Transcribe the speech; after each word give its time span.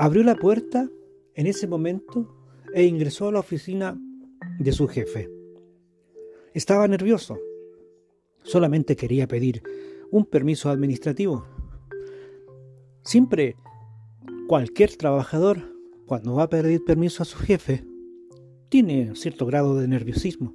Abrió 0.00 0.22
la 0.22 0.36
puerta 0.36 0.88
en 1.34 1.48
ese 1.48 1.66
momento 1.66 2.32
e 2.72 2.84
ingresó 2.84 3.26
a 3.26 3.32
la 3.32 3.40
oficina 3.40 4.00
de 4.60 4.70
su 4.70 4.86
jefe. 4.86 5.28
Estaba 6.54 6.86
nervioso. 6.86 7.36
Solamente 8.44 8.94
quería 8.94 9.26
pedir 9.26 9.60
un 10.12 10.24
permiso 10.24 10.70
administrativo. 10.70 11.44
Siempre 13.02 13.56
cualquier 14.46 14.94
trabajador, 14.94 15.74
cuando 16.06 16.36
va 16.36 16.44
a 16.44 16.48
pedir 16.48 16.84
permiso 16.84 17.24
a 17.24 17.26
su 17.26 17.38
jefe, 17.38 17.84
tiene 18.68 19.16
cierto 19.16 19.46
grado 19.46 19.74
de 19.74 19.88
nerviosismo. 19.88 20.54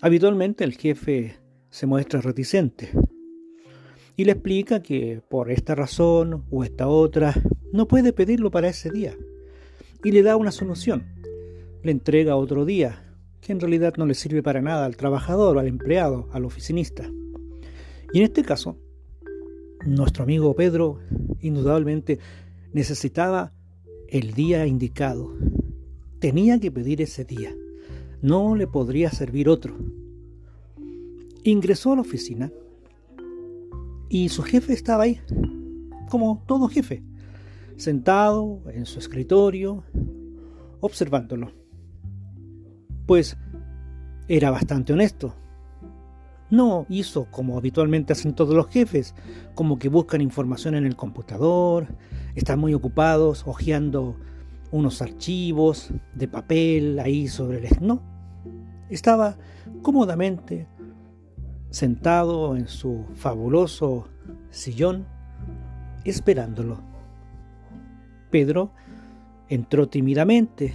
Habitualmente 0.00 0.62
el 0.62 0.76
jefe 0.76 1.36
se 1.70 1.86
muestra 1.86 2.20
reticente 2.20 2.90
y 4.14 4.24
le 4.24 4.32
explica 4.32 4.84
que 4.84 5.20
por 5.28 5.50
esta 5.50 5.74
razón 5.74 6.44
o 6.48 6.62
esta 6.62 6.86
otra 6.86 7.34
no 7.76 7.86
puede 7.86 8.12
pedirlo 8.12 8.50
para 8.50 8.68
ese 8.68 8.90
día 8.90 9.14
y 10.02 10.10
le 10.10 10.22
da 10.22 10.36
una 10.36 10.50
solución. 10.50 11.04
Le 11.82 11.92
entrega 11.92 12.36
otro 12.36 12.64
día 12.64 13.14
que 13.40 13.52
en 13.52 13.60
realidad 13.60 13.94
no 13.96 14.06
le 14.06 14.14
sirve 14.14 14.42
para 14.42 14.62
nada 14.62 14.86
al 14.86 14.96
trabajador, 14.96 15.58
al 15.58 15.68
empleado, 15.68 16.28
al 16.32 16.44
oficinista. 16.44 17.08
Y 18.12 18.18
en 18.18 18.24
este 18.24 18.42
caso, 18.42 18.78
nuestro 19.84 20.24
amigo 20.24 20.54
Pedro 20.54 21.00
indudablemente 21.40 22.18
necesitaba 22.72 23.52
el 24.08 24.32
día 24.32 24.66
indicado. 24.66 25.34
Tenía 26.18 26.58
que 26.58 26.70
pedir 26.70 27.02
ese 27.02 27.24
día. 27.24 27.54
No 28.22 28.56
le 28.56 28.66
podría 28.66 29.10
servir 29.10 29.48
otro. 29.48 29.76
Ingresó 31.44 31.92
a 31.92 31.96
la 31.96 32.00
oficina 32.00 32.50
y 34.08 34.30
su 34.30 34.42
jefe 34.42 34.72
estaba 34.72 35.04
ahí, 35.04 35.20
como 36.08 36.42
todo 36.46 36.68
jefe, 36.68 37.02
sentado 37.76 38.62
en 38.70 38.86
su 38.86 38.98
escritorio, 38.98 39.84
observándolo. 40.80 41.52
Pues 43.06 43.36
era 44.28 44.50
bastante 44.50 44.92
honesto. 44.92 45.34
No 46.48 46.86
hizo 46.88 47.26
como 47.30 47.58
habitualmente 47.58 48.12
hacen 48.12 48.34
todos 48.34 48.54
los 48.54 48.68
jefes, 48.68 49.14
como 49.54 49.78
que 49.78 49.88
buscan 49.88 50.20
información 50.20 50.74
en 50.76 50.86
el 50.86 50.96
computador, 50.96 51.88
están 52.34 52.58
muy 52.58 52.72
ocupados 52.72 53.42
hojeando 53.46 54.16
unos 54.70 55.02
archivos 55.02 55.90
de 56.14 56.28
papel 56.28 56.98
ahí 56.98 57.28
sobre 57.28 57.66
el... 57.66 57.68
No, 57.80 58.02
estaba 58.88 59.36
cómodamente 59.82 60.68
sentado 61.70 62.56
en 62.56 62.68
su 62.68 63.04
fabuloso 63.14 64.08
sillón, 64.50 65.06
esperándolo. 66.04 66.95
Pedro 68.30 68.72
entró 69.48 69.88
tímidamente 69.88 70.74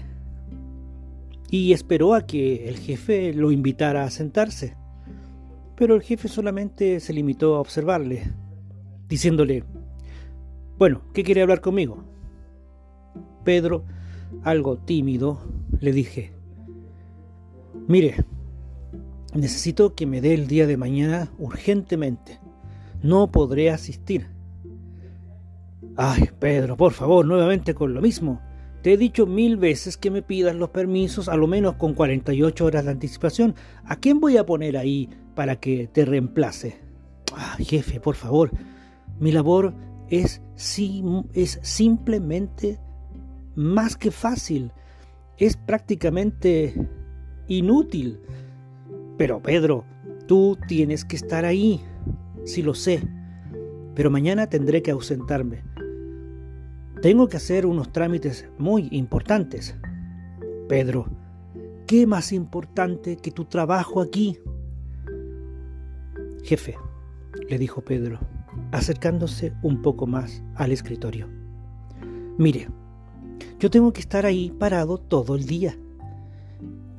y 1.49 1.73
esperó 1.73 2.13
a 2.13 2.25
que 2.25 2.69
el 2.69 2.77
jefe 2.77 3.33
lo 3.33 3.51
invitara 3.51 4.03
a 4.03 4.09
sentarse. 4.09 4.75
Pero 5.75 5.95
el 5.95 6.01
jefe 6.01 6.27
solamente 6.27 6.99
se 6.99 7.13
limitó 7.13 7.55
a 7.55 7.59
observarle, 7.59 8.31
diciéndole, 9.09 9.63
bueno, 10.77 11.01
¿qué 11.13 11.23
quiere 11.23 11.41
hablar 11.41 11.61
conmigo? 11.61 12.03
Pedro, 13.43 13.83
algo 14.43 14.77
tímido, 14.77 15.41
le 15.79 15.91
dije, 15.91 16.31
mire, 17.87 18.15
Necesito 19.33 19.95
que 19.95 20.05
me 20.05 20.19
dé 20.19 20.33
el 20.33 20.47
día 20.47 20.67
de 20.67 20.75
mañana 20.75 21.31
urgentemente. 21.39 22.39
No 23.01 23.31
podré 23.31 23.71
asistir. 23.71 24.27
Ay, 25.97 26.29
Pedro, 26.39 26.77
por 26.77 26.93
favor, 26.93 27.25
nuevamente 27.25 27.73
con 27.73 27.93
lo 27.93 28.01
mismo. 28.01 28.41
Te 28.81 28.93
he 28.93 28.97
dicho 28.97 29.27
mil 29.27 29.57
veces 29.57 29.97
que 29.97 30.09
me 30.09 30.23
pidas 30.23 30.55
los 30.55 30.69
permisos 30.69 31.29
a 31.29 31.35
lo 31.35 31.47
menos 31.47 31.75
con 31.75 31.93
48 31.93 32.65
horas 32.65 32.85
de 32.85 32.91
anticipación. 32.91 33.55
¿A 33.85 33.97
quién 33.97 34.19
voy 34.19 34.37
a 34.37 34.45
poner 34.45 34.77
ahí 34.77 35.09
para 35.35 35.57
que 35.57 35.87
te 35.87 36.05
reemplace? 36.05 36.79
Ay, 37.35 37.65
jefe, 37.65 37.99
por 37.99 38.15
favor. 38.15 38.51
Mi 39.19 39.31
labor 39.31 39.75
es, 40.09 40.41
es 41.33 41.59
simplemente 41.61 42.79
más 43.55 43.95
que 43.95 44.09
fácil. 44.09 44.71
Es 45.37 45.57
prácticamente 45.57 46.73
inútil. 47.47 48.19
Pero 49.17 49.41
Pedro, 49.41 49.85
tú 50.27 50.57
tienes 50.67 51.05
que 51.05 51.17
estar 51.17 51.45
ahí. 51.45 51.81
Sí 52.45 52.63
lo 52.63 52.73
sé. 52.73 53.03
Pero 53.93 54.09
mañana 54.09 54.47
tendré 54.47 54.81
que 54.81 54.91
ausentarme. 54.91 55.70
Tengo 57.01 57.27
que 57.27 57.37
hacer 57.37 57.65
unos 57.65 57.91
trámites 57.91 58.47
muy 58.57 58.87
importantes. 58.91 59.75
Pedro, 60.69 61.07
¿qué 61.87 62.05
más 62.05 62.31
importante 62.31 63.17
que 63.17 63.31
tu 63.31 63.45
trabajo 63.45 64.01
aquí? 64.01 64.37
Jefe, 66.43 66.75
le 67.49 67.57
dijo 67.57 67.81
Pedro, 67.81 68.19
acercándose 68.71 69.53
un 69.63 69.81
poco 69.81 70.05
más 70.05 70.43
al 70.55 70.71
escritorio. 70.71 71.27
Mire, 72.37 72.67
yo 73.59 73.69
tengo 73.69 73.93
que 73.93 74.01
estar 74.01 74.25
ahí 74.25 74.51
parado 74.51 74.97
todo 74.97 75.35
el 75.35 75.45
día 75.45 75.75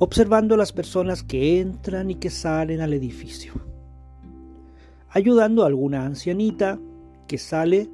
observando 0.02 0.56
a 0.56 0.58
las 0.58 0.72
personas 0.72 1.22
que 1.22 1.60
entran 1.60 2.10
y 2.10 2.16
que 2.16 2.28
salen 2.28 2.80
al 2.80 2.92
edificio, 2.92 3.52
ayudando 5.10 5.62
a 5.62 5.68
alguna 5.68 6.04
ancianita 6.04 6.80
que 7.28 7.38
sale 7.38 7.88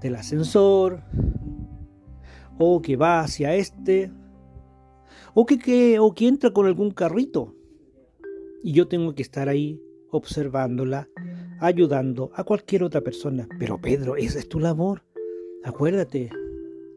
del 0.00 0.16
ascensor 0.16 1.02
o 2.58 2.82
que 2.82 2.96
va 2.96 3.20
hacia 3.20 3.54
este 3.54 4.10
o 5.34 5.46
que, 5.46 5.98
o 5.98 6.14
que 6.14 6.28
entra 6.28 6.50
con 6.50 6.66
algún 6.66 6.90
carrito 6.90 7.54
y 8.62 8.72
yo 8.72 8.88
tengo 8.88 9.14
que 9.14 9.22
estar 9.22 9.48
ahí 9.48 9.80
observándola, 10.10 11.08
ayudando 11.60 12.30
a 12.34 12.44
cualquier 12.44 12.82
otra 12.82 13.00
persona. 13.00 13.48
Pero 13.58 13.80
Pedro, 13.80 14.16
esa 14.16 14.38
es 14.38 14.48
tu 14.48 14.60
labor. 14.60 15.02
Acuérdate, 15.64 16.30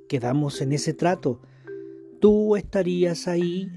quedamos 0.10 0.62
en 0.62 0.74
ese 0.74 0.94
trato. 0.94 1.42
Tú 2.20 2.56
estarías 2.56 3.28
ahí 3.28 3.72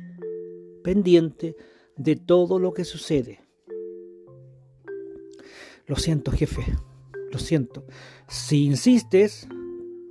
pendiente 0.82 1.56
de 1.96 2.16
todo 2.16 2.58
lo 2.58 2.72
que 2.72 2.84
sucede. 2.84 3.40
Lo 5.86 5.96
siento, 5.96 6.32
jefe, 6.32 6.64
lo 7.36 7.38
siento. 7.38 7.84
Si 8.28 8.64
insistes, 8.64 9.46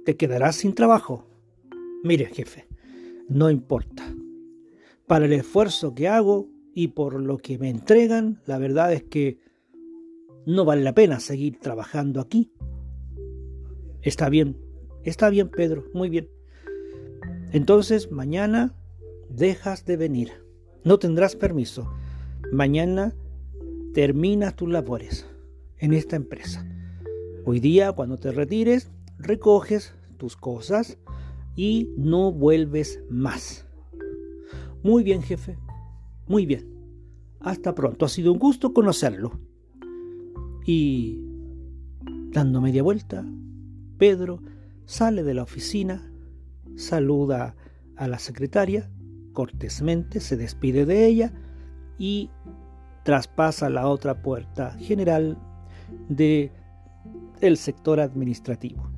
te 0.06 0.16
quedarás 0.16 0.58
sin 0.58 0.76
trabajo. 0.76 1.28
Mire, 2.04 2.28
jefe, 2.28 2.68
no 3.28 3.50
importa. 3.50 4.14
Para 5.08 5.26
el 5.26 5.34
esfuerzo 5.34 5.96
que 5.96 6.08
hago 6.08 6.48
y 6.74 6.90
por 6.90 7.20
lo 7.20 7.38
que 7.38 7.58
me 7.58 7.70
entregan, 7.70 8.42
la 8.46 8.60
verdad 8.60 8.94
es 8.94 9.04
que 9.04 9.40
no 10.46 10.66
vale 10.66 10.84
la 10.84 10.94
pena 10.94 11.20
seguir 11.20 11.60
trabajando 11.60 12.22
aquí. 12.22 12.52
Está 14.04 14.30
bien, 14.30 14.58
está 15.04 15.30
bien, 15.30 15.50
Pedro, 15.50 15.86
muy 15.94 16.10
bien. 16.10 16.30
Entonces, 17.52 18.12
mañana 18.12 18.76
dejas 19.30 19.86
de 19.86 19.98
venir 19.98 20.46
no 20.86 21.00
tendrás 21.00 21.36
permiso. 21.36 21.92
Mañana 22.52 23.16
terminas 23.96 24.56
tus 24.56 24.70
labores 24.70 25.26
en 25.80 25.94
esta 25.94 26.16
empresa. 26.16 26.64
Hoy 27.46 27.60
día, 27.60 27.92
cuando 27.94 28.18
te 28.18 28.32
retires, 28.32 28.92
recoges 29.18 29.94
tus 30.18 30.36
cosas 30.36 30.98
y 31.56 31.90
no 31.98 32.32
vuelves 32.32 33.02
más. 33.10 33.66
Muy 34.84 35.04
bien, 35.04 35.22
jefe. 35.22 35.58
Muy 36.28 36.46
bien. 36.46 36.68
Hasta 37.40 37.76
pronto. 37.76 38.06
Ha 38.06 38.10
sido 38.10 38.34
un 38.34 38.40
gusto 38.40 38.74
conocerlo. 38.74 39.40
Y, 40.66 41.22
dando 42.32 42.62
media 42.62 42.84
vuelta, 42.84 43.24
Pedro 43.98 44.42
sale 44.86 45.24
de 45.24 45.34
la 45.36 45.44
oficina, 45.44 46.12
saluda 46.76 47.56
a 47.96 48.08
la 48.08 48.20
secretaria 48.20 48.90
cortésmente 49.36 50.20
se 50.20 50.36
despide 50.36 50.88
de 50.88 51.06
ella 51.06 51.32
y 52.00 52.32
traspasa 53.04 53.70
la 53.70 53.88
otra 53.88 54.24
puerta 54.24 54.72
general 54.80 55.38
de 56.10 56.52
el 57.48 57.58
sector 57.58 58.00
administrativo. 58.00 58.90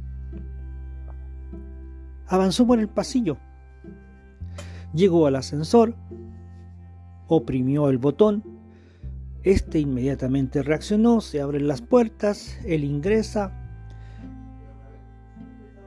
Avanzó 2.27 2.67
por 2.67 2.79
el 2.79 2.89
pasillo. 2.89 3.37
Llegó 4.93 5.27
al 5.27 5.35
ascensor, 5.35 5.95
oprimió 7.27 7.89
el 7.89 7.97
botón. 7.97 8.43
Este 9.43 9.79
inmediatamente 9.79 10.63
reaccionó, 10.63 11.21
se 11.21 11.41
abren 11.41 11.67
las 11.67 11.81
puertas, 11.81 12.59
él 12.65 12.83
ingresa, 12.83 13.53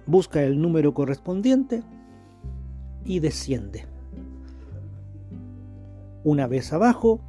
busca 0.06 0.42
el 0.42 0.60
número 0.60 0.94
correspondiente 0.94 1.82
y 3.04 3.20
desciende. 3.20 3.86
Una 6.24 6.46
vez 6.46 6.72
abajo, 6.72 7.20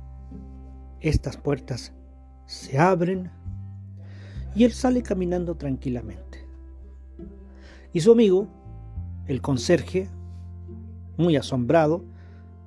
estas 1.00 1.38
puertas 1.38 1.94
se 2.45 2.78
abren 2.78 3.31
y 4.56 4.63
él 4.63 4.74
sale 4.74 5.01
caminando 5.01 5.56
tranquilamente. 5.56 6.45
Y 7.94 8.01
su 8.01 8.12
amigo 8.12 8.48
el 9.27 9.42
conserje, 9.42 10.09
muy 11.18 11.36
asombrado, 11.36 12.03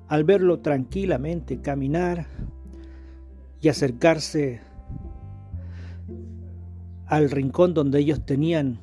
al 0.07 0.23
verlo 0.23 0.59
tranquilamente 0.59 1.61
caminar 1.61 2.27
y 3.61 3.69
acercarse 3.69 4.61
al 7.07 7.29
rincón 7.29 7.73
donde 7.73 7.99
ellos 7.99 8.25
tenían 8.25 8.79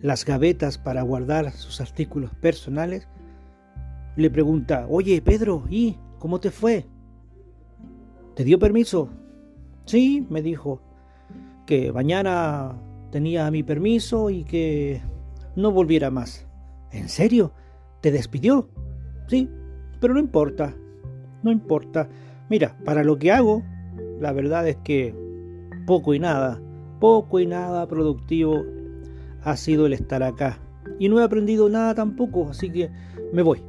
las 0.00 0.24
gavetas 0.24 0.78
para 0.78 1.02
guardar 1.02 1.52
sus 1.52 1.80
artículos 1.80 2.32
personales, 2.34 3.06
le 4.16 4.30
pregunta, 4.30 4.86
oye 4.88 5.22
Pedro, 5.22 5.64
¿y 5.70 5.96
cómo 6.18 6.40
te 6.40 6.50
fue? 6.50 6.86
¿Te 8.34 8.44
dio 8.44 8.58
permiso? 8.58 9.08
Sí, 9.84 10.26
me 10.30 10.42
dijo, 10.42 10.80
que 11.66 11.92
mañana 11.92 12.76
tenía 13.10 13.50
mi 13.50 13.62
permiso 13.62 14.30
y 14.30 14.44
que 14.44 15.00
no 15.56 15.70
volviera 15.70 16.10
más. 16.10 16.46
¿En 16.90 17.08
serio? 17.08 17.52
¿Te 18.00 18.10
despidió? 18.10 18.68
Sí, 19.28 19.48
pero 20.00 20.14
no 20.14 20.20
importa, 20.20 20.74
no 21.42 21.50
importa. 21.52 22.08
Mira, 22.48 22.76
para 22.84 23.04
lo 23.04 23.18
que 23.18 23.32
hago, 23.32 23.62
la 24.20 24.32
verdad 24.32 24.68
es 24.68 24.76
que 24.78 25.14
poco 25.86 26.14
y 26.14 26.18
nada, 26.18 26.60
poco 27.00 27.40
y 27.40 27.46
nada 27.46 27.86
productivo 27.86 28.64
ha 29.42 29.56
sido 29.56 29.86
el 29.86 29.92
estar 29.92 30.22
acá. 30.22 30.58
Y 30.98 31.08
no 31.08 31.20
he 31.20 31.24
aprendido 31.24 31.68
nada 31.68 31.94
tampoco, 31.94 32.48
así 32.50 32.70
que 32.70 32.90
me 33.32 33.42
voy. 33.42 33.62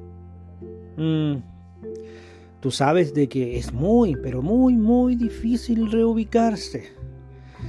Mm, 0.97 1.35
tú 2.59 2.71
sabes 2.71 3.13
de 3.13 3.27
que 3.27 3.57
es 3.57 3.73
muy, 3.73 4.15
pero 4.15 4.41
muy, 4.41 4.75
muy 4.75 5.15
difícil 5.15 5.91
reubicarse. 5.91 6.83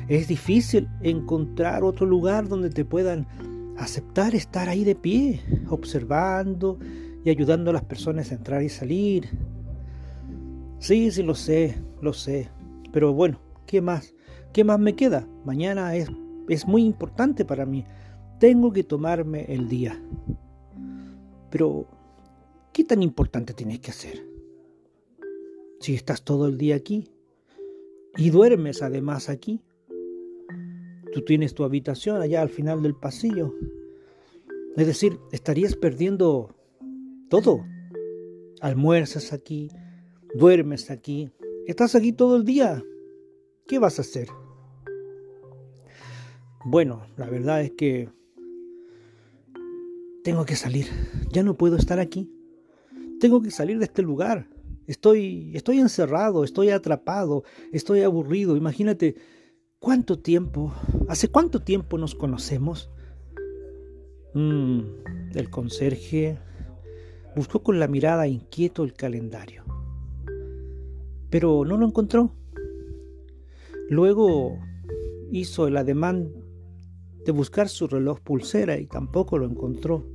Es 0.08 0.28
difícil 0.28 0.88
encontrar 1.02 1.84
otro 1.84 2.06
lugar 2.06 2.48
donde 2.48 2.70
te 2.70 2.84
puedan 2.84 3.26
aceptar 3.76 4.34
estar 4.34 4.68
ahí 4.68 4.84
de 4.84 4.94
pie, 4.94 5.40
observando 5.68 6.78
y 7.24 7.30
ayudando 7.30 7.70
a 7.70 7.74
las 7.74 7.84
personas 7.84 8.30
a 8.30 8.34
entrar 8.34 8.62
y 8.62 8.68
salir. 8.68 9.28
Sí, 10.78 11.10
sí, 11.10 11.22
lo 11.22 11.34
sé, 11.34 11.76
lo 12.02 12.12
sé. 12.12 12.48
Pero 12.92 13.12
bueno, 13.12 13.40
¿qué 13.66 13.80
más? 13.80 14.14
¿Qué 14.52 14.62
más 14.62 14.78
me 14.78 14.94
queda? 14.94 15.26
Mañana 15.44 15.96
es 15.96 16.10
es 16.48 16.66
muy 16.66 16.84
importante 16.84 17.44
para 17.44 17.66
mí. 17.66 17.84
Tengo 18.38 18.72
que 18.72 18.84
tomarme 18.84 19.46
el 19.48 19.68
día. 19.68 20.00
Pero, 21.50 21.86
¿qué 22.72 22.84
tan 22.84 23.02
importante 23.02 23.54
tienes 23.54 23.80
que 23.80 23.90
hacer? 23.90 24.26
Si 25.80 25.94
estás 25.94 26.22
todo 26.22 26.46
el 26.46 26.58
día 26.58 26.76
aquí 26.76 27.10
y 28.16 28.30
duermes 28.30 28.82
además 28.82 29.28
aquí, 29.28 29.62
tú 31.14 31.22
tienes 31.22 31.54
tu 31.54 31.64
habitación 31.64 32.20
allá 32.20 32.42
al 32.42 32.50
final 32.50 32.82
del 32.82 32.94
pasillo. 32.94 33.54
Es 34.76 34.86
decir, 34.86 35.20
estarías 35.30 35.76
perdiendo 35.76 36.54
todo. 37.30 37.64
Almuerzas 38.60 39.32
aquí, 39.32 39.70
duermes 40.34 40.90
aquí, 40.90 41.30
estás 41.66 41.94
aquí 41.94 42.12
todo 42.12 42.36
el 42.36 42.44
día. 42.44 42.82
¿Qué 43.66 43.78
vas 43.78 43.98
a 43.98 44.02
hacer? 44.02 44.28
Bueno, 46.64 47.06
la 47.16 47.26
verdad 47.26 47.62
es 47.62 47.70
que 47.72 48.08
tengo 50.24 50.44
que 50.44 50.56
salir. 50.56 50.86
Ya 51.30 51.42
no 51.42 51.56
puedo 51.56 51.76
estar 51.76 52.00
aquí. 52.00 52.28
Tengo 53.20 53.40
que 53.40 53.50
salir 53.50 53.78
de 53.78 53.84
este 53.84 54.02
lugar. 54.02 54.48
Estoy, 54.86 55.52
estoy 55.54 55.78
encerrado, 55.78 56.42
estoy 56.42 56.70
atrapado, 56.70 57.44
estoy 57.72 58.00
aburrido. 58.02 58.56
Imagínate 58.56 59.14
cuánto 59.84 60.18
tiempo, 60.18 60.72
hace 61.10 61.28
cuánto 61.28 61.60
tiempo 61.60 61.98
nos 61.98 62.14
conocemos. 62.14 62.88
Mm, 64.32 64.80
el 65.34 65.50
conserje 65.50 66.38
buscó 67.36 67.62
con 67.62 67.78
la 67.78 67.86
mirada 67.86 68.26
inquieto 68.26 68.82
el 68.82 68.94
calendario, 68.94 69.62
pero 71.28 71.66
no 71.66 71.76
lo 71.76 71.84
encontró. 71.84 72.32
Luego 73.90 74.58
hizo 75.30 75.66
el 75.66 75.76
ademán 75.76 76.32
de 77.26 77.32
buscar 77.32 77.68
su 77.68 77.86
reloj 77.86 78.20
pulsera 78.20 78.78
y 78.78 78.86
tampoco 78.86 79.36
lo 79.36 79.44
encontró. 79.44 80.06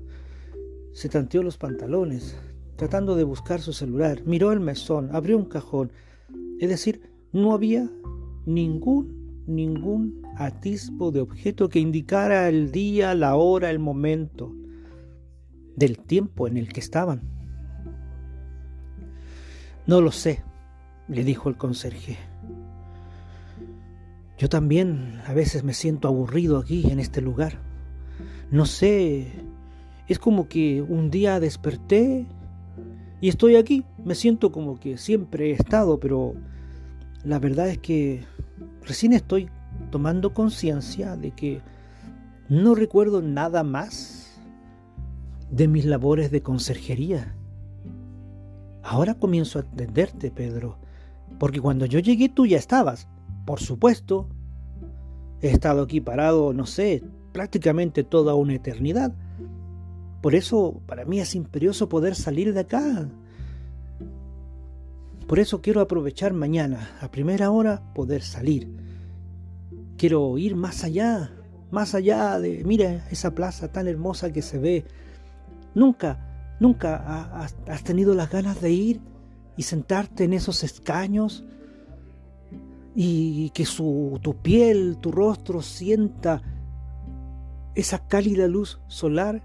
Se 0.93 1.09
tanteó 1.09 1.43
los 1.43 1.59
pantalones, 1.59 2.35
tratando 2.75 3.15
de 3.15 3.23
buscar 3.23 3.61
su 3.61 3.73
celular. 3.73 4.23
Miró 4.25 4.51
el 4.51 4.61
mesón, 4.61 5.15
abrió 5.15 5.37
un 5.37 5.45
cajón. 5.45 5.91
Es 6.59 6.69
decir, 6.69 7.11
no 7.31 7.53
había 7.53 7.87
ningún, 8.47 9.18
ningún 9.49 10.21
atisbo 10.37 11.11
de 11.11 11.21
objeto 11.21 11.69
que 11.69 11.79
indicara 11.79 12.47
el 12.47 12.71
día, 12.71 13.13
la 13.15 13.35
hora, 13.35 13.69
el 13.69 13.79
momento 13.79 14.55
del 15.75 15.99
tiempo 15.99 16.47
en 16.47 16.57
el 16.57 16.71
que 16.71 16.79
estaban. 16.79 17.21
No 19.87 20.01
lo 20.01 20.11
sé, 20.11 20.43
le 21.07 21.23
dijo 21.23 21.49
el 21.49 21.57
conserje. 21.57 22.17
Yo 24.37 24.47
también 24.47 25.19
a 25.25 25.33
veces 25.33 25.63
me 25.63 25.73
siento 25.73 26.07
aburrido 26.07 26.57
aquí, 26.57 26.89
en 26.89 26.99
este 26.99 27.21
lugar. 27.21 27.59
No 28.51 28.65
sé, 28.65 29.33
es 30.07 30.19
como 30.19 30.47
que 30.47 30.81
un 30.81 31.11
día 31.11 31.39
desperté 31.39 32.25
y 33.19 33.29
estoy 33.29 33.57
aquí. 33.57 33.83
Me 34.05 34.15
siento 34.15 34.51
como 34.51 34.79
que 34.79 34.97
siempre 34.97 35.49
he 35.49 35.53
estado, 35.53 35.99
pero 35.99 36.35
la 37.23 37.39
verdad 37.39 37.67
es 37.67 37.79
que 37.79 38.23
recién 38.83 39.13
estoy 39.13 39.49
tomando 39.91 40.33
conciencia 40.33 41.15
de 41.15 41.31
que 41.31 41.61
no 42.49 42.75
recuerdo 42.75 43.21
nada 43.21 43.63
más 43.63 44.41
de 45.51 45.67
mis 45.67 45.85
labores 45.85 46.31
de 46.31 46.41
conserjería. 46.41 47.35
Ahora 48.83 49.13
comienzo 49.15 49.59
a 49.59 49.61
entenderte, 49.61 50.31
Pedro, 50.31 50.77
porque 51.37 51.61
cuando 51.61 51.85
yo 51.85 51.99
llegué 51.99 52.29
tú 52.29 52.45
ya 52.45 52.57
estabas. 52.57 53.07
Por 53.45 53.59
supuesto, 53.59 54.27
he 55.41 55.49
estado 55.49 55.83
aquí 55.83 56.01
parado, 56.01 56.53
no 56.53 56.65
sé, 56.65 57.03
prácticamente 57.31 58.03
toda 58.03 58.35
una 58.35 58.55
eternidad. 58.55 59.13
Por 60.21 60.35
eso 60.35 60.81
para 60.85 61.05
mí 61.05 61.19
es 61.19 61.35
imperioso 61.35 61.89
poder 61.89 62.15
salir 62.15 62.53
de 62.53 62.61
acá. 62.61 63.09
Por 65.29 65.37
eso 65.37 65.61
quiero 65.61 65.79
aprovechar 65.79 66.33
mañana, 66.33 66.97
a 67.01 67.11
primera 67.11 67.51
hora, 67.51 67.93
poder 67.93 68.23
salir. 68.23 68.67
Quiero 69.95 70.39
ir 70.39 70.55
más 70.55 70.83
allá, 70.83 71.31
más 71.69 71.93
allá 71.93 72.39
de, 72.39 72.63
mira 72.65 73.07
esa 73.11 73.35
plaza 73.35 73.71
tan 73.71 73.87
hermosa 73.87 74.33
que 74.33 74.41
se 74.41 74.57
ve. 74.57 74.85
Nunca, 75.75 76.55
nunca 76.59 77.43
has 77.67 77.83
tenido 77.83 78.15
las 78.15 78.31
ganas 78.31 78.59
de 78.59 78.71
ir 78.71 79.01
y 79.55 79.61
sentarte 79.61 80.23
en 80.23 80.33
esos 80.33 80.63
escaños 80.63 81.45
y 82.95 83.51
que 83.51 83.67
su, 83.67 84.19
tu 84.23 84.35
piel, 84.41 84.97
tu 84.99 85.11
rostro 85.11 85.61
sienta 85.61 86.41
esa 87.75 88.07
cálida 88.07 88.47
luz 88.47 88.81
solar. 88.87 89.43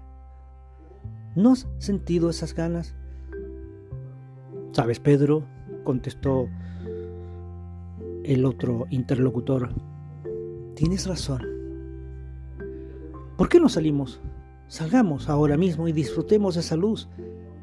¿No 1.35 1.51
has 1.51 1.67
sentido 1.77 2.31
esas 2.31 2.55
ganas? 2.55 2.95
Sabes, 4.71 4.99
Pedro, 4.99 5.45
contestó 5.85 6.49
el 8.25 8.43
otro 8.43 8.87
interlocutor, 8.89 9.69
tienes 10.75 11.07
razón. 11.07 11.41
¿Por 13.37 13.47
qué 13.47 13.61
no 13.61 13.69
salimos? 13.69 14.19
Salgamos 14.67 15.29
ahora 15.29 15.55
mismo 15.55 15.87
y 15.87 15.93
disfrutemos 15.93 16.57
esa 16.57 16.75
luz. 16.75 17.07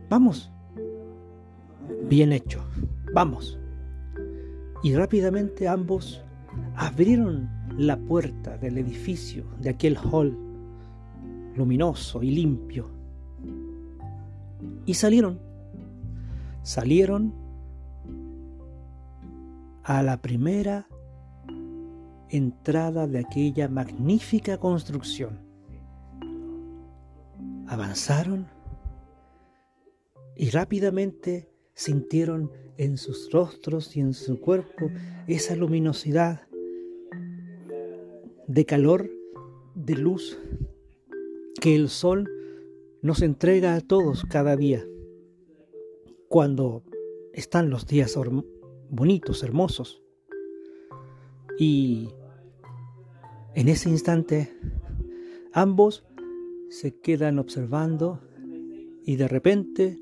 Vamos. 0.08 0.50
Bien 2.08 2.32
hecho. 2.32 2.64
Vamos 3.12 3.58
y 4.82 4.94
rápidamente 4.94 5.68
ambos 5.68 6.22
abrieron 6.76 7.48
la 7.78 7.96
puerta 7.96 8.58
del 8.58 8.78
edificio, 8.78 9.44
de 9.60 9.70
aquel 9.70 9.96
hall 9.96 10.36
luminoso 11.54 12.22
y 12.22 12.30
limpio, 12.32 12.90
y 14.84 14.94
salieron, 14.94 15.38
salieron 16.62 17.32
a 19.84 20.02
la 20.02 20.20
primera 20.20 20.86
entrada 22.28 23.06
de 23.06 23.18
aquella 23.18 23.68
magnífica 23.68 24.58
construcción. 24.58 25.40
Avanzaron 27.66 28.46
y 30.36 30.50
rápidamente 30.50 31.48
sintieron 31.74 32.50
en 32.78 32.96
sus 32.96 33.30
rostros 33.32 33.96
y 33.96 34.00
en 34.00 34.14
su 34.14 34.40
cuerpo 34.40 34.90
esa 35.26 35.56
luminosidad 35.56 36.42
de 38.46 38.66
calor, 38.66 39.10
de 39.74 39.94
luz 39.96 40.38
que 41.60 41.74
el 41.74 41.88
sol 41.88 42.30
nos 43.02 43.22
entrega 43.22 43.74
a 43.74 43.80
todos 43.80 44.24
cada 44.24 44.56
día. 44.56 44.86
Cuando 46.28 46.82
están 47.32 47.70
los 47.70 47.86
días 47.86 48.16
bonitos, 48.92 49.42
hermosos. 49.42 50.02
Y 51.58 52.10
en 53.54 53.68
ese 53.68 53.88
instante 53.88 54.54
ambos 55.52 56.04
se 56.68 57.00
quedan 57.00 57.38
observando 57.38 58.20
y 59.04 59.16
de 59.16 59.28
repente 59.28 59.98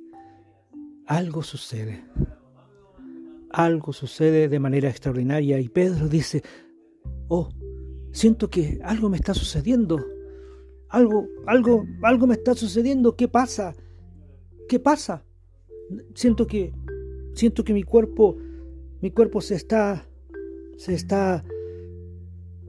algo 1.07 1.43
sucede. 1.43 2.05
Algo 3.51 3.93
sucede 3.93 4.49
de 4.49 4.61
manera 4.61 4.91
extraordinaria 4.91 5.59
y 5.61 5.69
Pedro 5.69 6.09
dice, 6.09 6.43
oh, 7.29 7.49
siento 8.13 8.51
que 8.51 8.81
algo 8.85 9.09
me 9.09 9.17
está 9.17 9.35
sucediendo. 9.35 10.05
Algo, 10.89 11.29
algo, 11.47 11.85
algo 12.03 12.27
me 12.27 12.35
está 12.35 12.55
sucediendo. 12.55 13.17
¿Qué 13.17 13.29
pasa? 13.29 13.75
¿Qué 14.69 14.81
pasa? 14.81 15.25
Siento 16.15 16.47
que, 16.47 16.73
siento 17.35 17.65
que 17.65 17.73
mi 17.73 17.83
cuerpo, 17.85 18.37
mi 19.01 19.11
cuerpo 19.11 19.41
se 19.41 19.55
está, 19.55 20.07
se 20.77 20.95
está, 20.95 21.45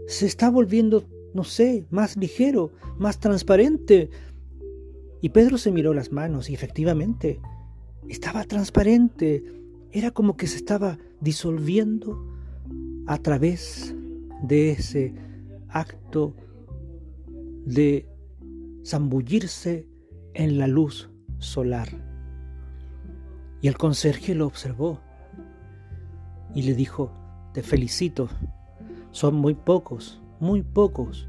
se 0.07 0.25
está 0.25 0.50
volviendo, 0.50 1.03
no 1.33 1.43
sé, 1.43 1.85
más 1.89 2.17
ligero, 2.17 2.71
más 2.97 3.19
transparente. 3.19 4.09
Y 5.21 5.29
Pedro 5.29 5.57
se 5.57 5.71
miró 5.71 5.93
las 5.93 6.11
manos 6.11 6.50
y 6.50 6.53
efectivamente 6.53 7.39
estaba 8.07 8.43
transparente, 8.45 9.43
era 9.91 10.11
como 10.11 10.38
que 10.38 10.47
se 10.47 10.57
estaba 10.57 10.97
disolviendo 11.19 12.25
a 13.07 13.17
través 13.17 13.93
de 14.43 14.71
ese 14.71 15.13
acto 15.69 16.33
de 17.65 18.07
zambullirse 18.85 19.88
en 20.33 20.57
la 20.57 20.67
luz 20.67 21.09
solar. 21.39 21.89
Y 23.61 23.67
el 23.67 23.77
conserje 23.77 24.33
lo 24.33 24.47
observó 24.47 25.01
y 26.53 26.63
le 26.63 26.75
dijo, 26.75 27.12
te 27.53 27.63
felicito, 27.63 28.29
son 29.12 29.36
muy 29.36 29.55
pocos, 29.55 30.22
muy 30.39 30.63
pocos 30.63 31.27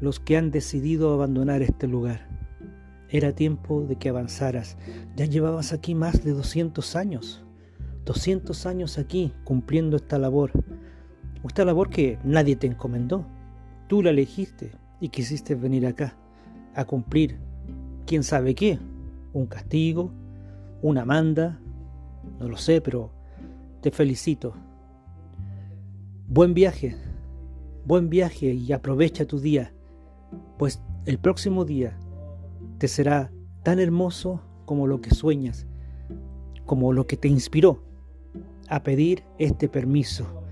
los 0.00 0.20
que 0.20 0.36
han 0.36 0.50
decidido 0.50 1.12
abandonar 1.12 1.62
este 1.62 1.86
lugar. 1.86 2.28
Era 3.08 3.32
tiempo 3.32 3.82
de 3.82 3.96
que 3.96 4.08
avanzaras. 4.08 4.76
Ya 5.16 5.24
llevabas 5.26 5.72
aquí 5.72 5.94
más 5.94 6.24
de 6.24 6.32
200 6.32 6.96
años. 6.96 7.44
200 8.04 8.66
años 8.66 8.98
aquí 8.98 9.32
cumpliendo 9.44 9.96
esta 9.96 10.18
labor. 10.18 10.50
Esta 11.44 11.64
labor 11.64 11.90
que 11.90 12.18
nadie 12.24 12.56
te 12.56 12.66
encomendó. 12.66 13.26
Tú 13.88 14.02
la 14.02 14.10
elegiste 14.10 14.72
y 15.00 15.10
quisiste 15.10 15.54
venir 15.54 15.86
acá 15.86 16.16
a 16.74 16.84
cumplir 16.84 17.38
quién 18.06 18.24
sabe 18.24 18.54
qué. 18.54 18.78
Un 19.32 19.46
castigo, 19.46 20.10
una 20.82 21.04
manda, 21.04 21.60
no 22.40 22.48
lo 22.48 22.56
sé, 22.56 22.80
pero 22.80 23.12
te 23.84 23.90
felicito. 23.90 24.54
Buen 26.26 26.54
viaje, 26.54 26.96
buen 27.84 28.08
viaje 28.08 28.54
y 28.54 28.72
aprovecha 28.72 29.26
tu 29.26 29.40
día, 29.40 29.74
pues 30.56 30.80
el 31.04 31.18
próximo 31.18 31.66
día 31.66 31.98
te 32.78 32.88
será 32.88 33.30
tan 33.62 33.78
hermoso 33.78 34.40
como 34.64 34.86
lo 34.86 35.02
que 35.02 35.10
sueñas, 35.10 35.66
como 36.64 36.94
lo 36.94 37.06
que 37.06 37.18
te 37.18 37.28
inspiró 37.28 37.84
a 38.70 38.82
pedir 38.82 39.22
este 39.38 39.68
permiso 39.68 40.42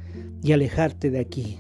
y 0.43 0.53
alejarte 0.53 1.11
de 1.11 1.21
aquí. 1.21 1.59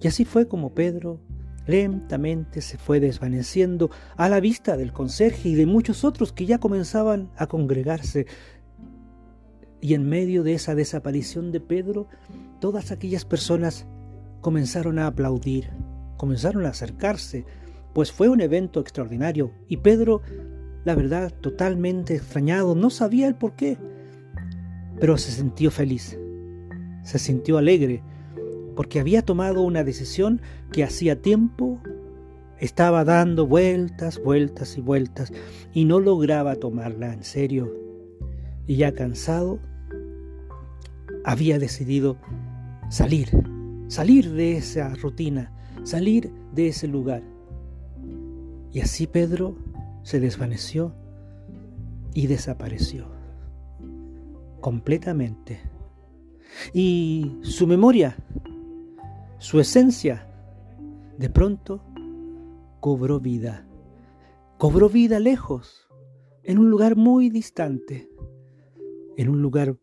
Y 0.00 0.08
así 0.08 0.24
fue 0.24 0.48
como 0.48 0.74
Pedro 0.74 1.20
lentamente 1.68 2.62
se 2.62 2.78
fue 2.78 2.98
desvaneciendo 2.98 3.92
a 4.16 4.28
la 4.28 4.40
vista 4.40 4.76
del 4.76 4.92
conserje 4.92 5.50
y 5.50 5.54
de 5.54 5.66
muchos 5.66 6.02
otros 6.02 6.32
que 6.32 6.46
ya 6.46 6.58
comenzaban 6.58 7.30
a 7.36 7.46
congregarse. 7.46 8.26
Y 9.82 9.92
en 9.92 10.08
medio 10.08 10.44
de 10.44 10.54
esa 10.54 10.74
desaparición 10.74 11.52
de 11.52 11.60
Pedro, 11.60 12.06
todas 12.60 12.90
aquellas 12.92 13.26
personas 13.26 13.84
comenzaron 14.40 14.98
a 14.98 15.08
aplaudir, 15.08 15.68
comenzaron 16.16 16.64
a 16.64 16.70
acercarse, 16.70 17.44
pues 17.92 18.10
fue 18.12 18.30
un 18.30 18.40
evento 18.40 18.80
extraordinario 18.80 19.52
y 19.68 19.78
Pedro, 19.78 20.22
la 20.84 20.94
verdad, 20.94 21.30
totalmente 21.40 22.14
extrañado, 22.14 22.74
no 22.74 22.88
sabía 22.88 23.26
el 23.26 23.34
por 23.34 23.54
qué, 23.54 23.76
pero 24.98 25.18
se 25.18 25.32
sintió 25.32 25.70
feliz, 25.70 26.18
se 27.02 27.18
sintió 27.18 27.58
alegre, 27.58 28.02
porque 28.74 29.00
había 29.00 29.22
tomado 29.22 29.62
una 29.62 29.84
decisión 29.84 30.40
que 30.72 30.84
hacía 30.84 31.20
tiempo 31.20 31.80
estaba 32.62 33.04
dando 33.04 33.44
vueltas, 33.44 34.22
vueltas 34.22 34.78
y 34.78 34.80
vueltas 34.80 35.32
y 35.74 35.84
no 35.84 35.98
lograba 35.98 36.54
tomarla 36.54 37.12
en 37.12 37.24
serio. 37.24 37.74
Y 38.68 38.76
ya 38.76 38.92
cansado, 38.92 39.58
había 41.24 41.58
decidido 41.58 42.16
salir, 42.88 43.30
salir 43.88 44.30
de 44.32 44.56
esa 44.56 44.94
rutina, 44.94 45.52
salir 45.84 46.32
de 46.54 46.68
ese 46.68 46.88
lugar. 46.88 47.22
Y 48.72 48.80
así 48.80 49.06
Pedro 49.06 49.56
se 50.02 50.20
desvaneció 50.20 50.94
y 52.14 52.26
desapareció 52.26 53.06
completamente. 54.60 55.60
Y 56.72 57.38
su 57.42 57.66
memoria, 57.66 58.16
su 59.38 59.60
esencia, 59.60 60.26
de 61.18 61.28
pronto 61.28 61.82
cobró 62.80 63.20
vida. 63.20 63.66
Cobró 64.56 64.88
vida 64.88 65.18
lejos, 65.18 65.88
en 66.44 66.58
un 66.58 66.70
lugar 66.70 66.96
muy 66.96 67.28
distante, 67.28 68.08
en 69.16 69.28
un 69.28 69.42
lugar 69.42 69.76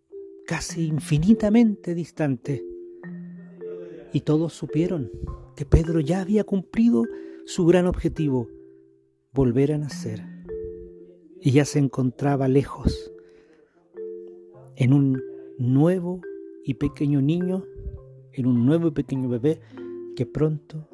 casi 0.50 0.88
infinitamente 0.88 1.94
distante. 1.94 2.66
Y 4.12 4.22
todos 4.22 4.52
supieron 4.52 5.12
que 5.56 5.64
Pedro 5.64 6.00
ya 6.00 6.22
había 6.22 6.44
cumplido 6.44 7.06
su 7.46 7.68
gran 7.68 7.86
objetivo, 7.86 8.50
volver 9.32 9.74
a 9.74 9.78
nacer. 9.78 10.26
Y 11.40 11.52
ya 11.52 11.66
se 11.66 11.78
encontraba 11.78 12.48
lejos, 12.48 13.12
en 14.76 14.92
un 14.92 15.22
nuevo 15.60 16.20
y 16.64 16.74
pequeño 16.74 17.22
niño, 17.22 17.64
en 18.34 18.48
un 18.48 18.66
nuevo 18.66 18.88
y 18.88 18.92
pequeño 18.92 19.30
bebé 19.30 19.62
que 20.16 20.26
pronto 20.26 20.90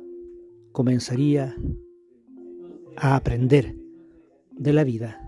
comenzaría 0.74 1.56
a 2.98 3.16
aprender 3.16 3.74
de 4.52 4.74
la 4.74 4.84
vida. 4.84 5.25